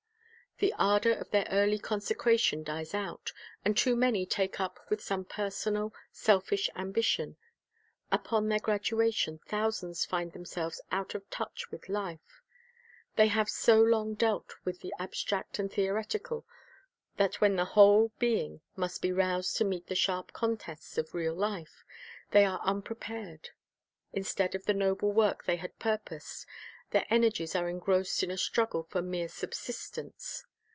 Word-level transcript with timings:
The 0.57 0.73
ardor 0.77 1.13
of 1.15 1.31
their 1.31 1.47
early 1.49 1.79
consecration 1.79 2.61
dies 2.63 2.93
out, 2.93 3.33
and 3.65 3.75
too 3.75 3.95
many 3.95 4.27
take 4.27 4.59
up 4.59 4.79
with 4.91 5.01
some 5.01 5.25
personal, 5.25 5.91
selfish 6.11 6.69
ambition. 6.75 7.35
Upon 8.11 8.47
their 8.47 8.59
graduation, 8.59 9.39
thousands 9.47 10.05
find 10.05 10.33
themselves 10.33 10.79
out 10.91 11.15
of 11.15 11.27
touch 11.31 11.71
with 11.71 11.89
life. 11.89 12.43
They 13.15 13.25
have 13.29 13.49
so 13.49 13.81
long 13.81 14.13
dealt 14.13 14.53
with 14.63 14.81
the 14.81 14.93
abstract 14.99 15.57
and 15.57 15.73
theoretical 15.73 16.45
that 17.17 17.41
when 17.41 17.55
the 17.55 17.65
whole 17.73 18.11
being 18.19 18.61
must 18.75 19.01
be 19.01 19.11
roused 19.11 19.55
to 19.57 19.65
meet 19.65 19.87
the 19.87 19.95
sharp 19.95 20.31
contests 20.31 20.95
of 20.95 21.15
real 21.15 21.33
life, 21.33 21.83
they 22.29 22.41
° 22.41 22.43
ut'"' 22.45 22.45
Toiwl' 22.45 22.53
with 22.53 22.53
Life 22.53 22.53
are 22.61 22.67
unprepared. 22.69 23.49
Instead 24.13 24.53
of 24.53 24.65
the 24.65 24.75
noble 24.75 25.11
work 25.11 25.45
they 25.45 25.55
had 25.55 25.79
purposed, 25.79 26.45
their 26.91 27.07
energies 27.09 27.55
are 27.55 27.67
engrossed 27.67 28.21
in 28.21 28.29
a 28.29 28.37
struggle 28.37 28.83
for 28.83 29.01
mere 29.01 29.27
subsistence. 29.27 30.43